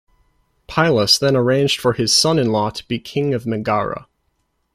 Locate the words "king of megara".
2.97-4.07